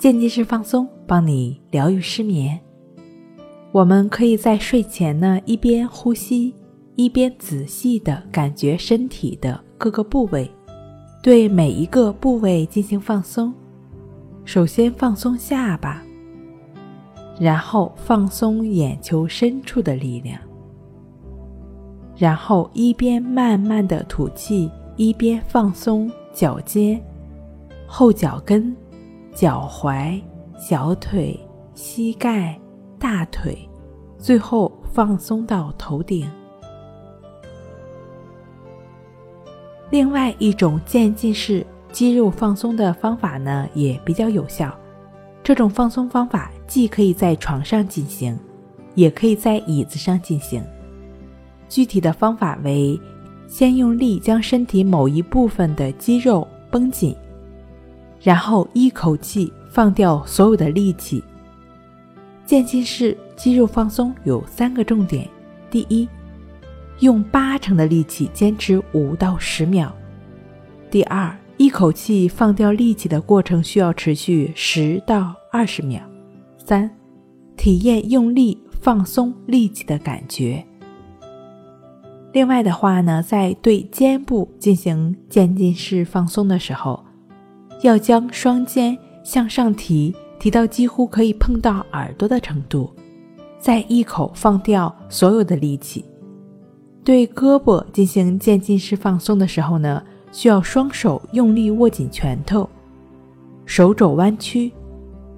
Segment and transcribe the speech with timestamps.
[0.00, 2.58] 渐进式放松，帮你疗愈失眠。
[3.70, 6.54] 我们可以在睡前呢，一边呼吸，
[6.96, 10.50] 一边仔细的感觉身体的各个部位，
[11.22, 13.52] 对每一个部位进行放松。
[14.46, 16.02] 首先放松下巴，
[17.38, 20.40] 然后放松眼球深处的力量，
[22.16, 26.98] 然后一边慢慢的吐气，一边放松脚尖、
[27.86, 28.74] 后脚跟。
[29.34, 30.20] 脚踝、
[30.58, 31.38] 小腿、
[31.74, 32.58] 膝盖、
[32.98, 33.56] 大腿，
[34.18, 36.28] 最后放松到头顶。
[39.90, 44.72] 另外一种渐进式肌肉放松的方法呢，也比较有效。
[45.42, 48.38] 这种放松方法既可以在床上进行，
[48.94, 50.62] 也可以在椅子上进行。
[51.68, 53.00] 具体的方法为：
[53.48, 57.16] 先用力将身体某一部分的肌肉绷紧。
[58.20, 61.22] 然后一口气放掉所有的力气。
[62.44, 65.28] 渐进式肌肉放松有三个重点：
[65.70, 66.08] 第一，
[66.98, 69.88] 用八成的力气坚持五到十秒；
[70.90, 76.00] 第二，一口气放掉力气的过程需要持续十到二十秒；
[76.58, 76.90] 三，
[77.56, 80.64] 体验用力放松力气的感觉。
[82.32, 87.04] 另外的话呢，在对肩部进行渐进式放松的时候。
[87.82, 92.90] 要将双肩向上提，提到几乎可以碰到耳朵的程度，
[93.58, 96.04] 再一口放掉所有的力气。
[97.02, 102.68] 对胳膊进行渐进式放松的时候呢，需要双手用力握紧拳头，
[103.64, 104.70] 手肘弯曲，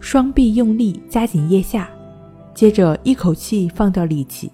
[0.01, 1.89] 双臂用力夹紧腋下，
[2.53, 4.51] 接着一口气放掉力气，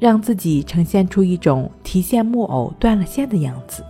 [0.00, 3.84] 让自己呈现出一种提线木偶断了线的样子，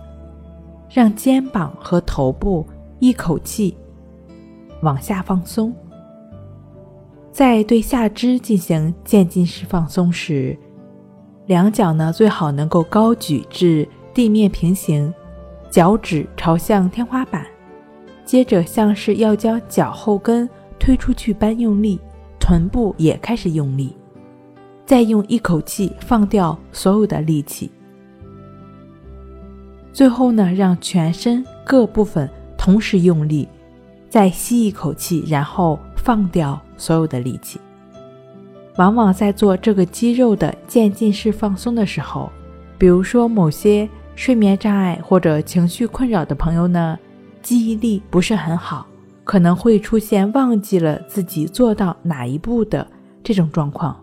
[0.87, 2.63] 让肩膀和头部。
[2.99, 3.77] 一口气
[4.81, 5.73] 往下放松，
[7.31, 10.57] 在对下肢进行渐进式放松时，
[11.45, 15.13] 两脚呢最好能够高举至地面平行，
[15.69, 17.45] 脚趾朝向天花板。
[18.25, 21.99] 接着像是要将脚后跟推出去般用力，
[22.39, 23.95] 臀部也开始用力，
[24.85, 27.71] 再用一口气放掉所有的力气。
[29.93, 32.29] 最后呢，让全身各部分。
[32.67, 33.47] 同时用力，
[34.09, 37.57] 再吸一口气，然后放掉所有的力气。
[38.75, 42.29] 往往在做这个肌肉的渐进式放松的时候，
[42.77, 46.99] 比如说某些睡眠障碍或者情绪困扰的朋友呢，
[47.41, 48.85] 记忆力不是很好，
[49.23, 52.85] 可能会出现忘记了自己做到哪一步的
[53.23, 53.97] 这种状况。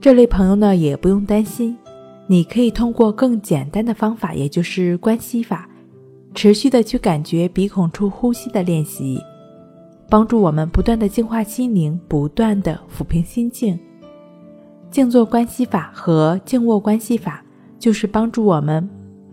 [0.00, 1.76] 这类朋友呢，也不用担心，
[2.26, 5.68] 你可以通过更简单的方法，也就是关系法。
[6.34, 9.22] 持续的去感觉鼻孔处呼吸的练习，
[10.08, 13.78] 帮助我们不断的净化心灵，不断的抚平心境。
[14.90, 17.42] 静坐观息法和静卧观息法
[17.78, 18.88] 就是帮助我们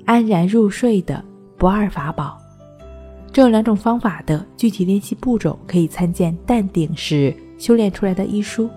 [0.06, 1.24] 安然入睡的
[1.58, 2.38] 不二法宝。
[3.32, 8.70] 这两种方法的具体练习步骤可以参见《淡定是修炼出来的》一书。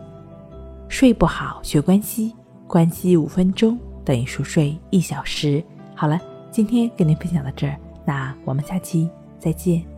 [0.89, 2.33] 睡不好学关息，
[2.67, 5.63] 关息五分钟等于熟睡一小时。
[5.95, 6.21] 好了，
[6.51, 7.77] 今天跟您分享到这儿。
[8.05, 9.94] 那我们下期再见。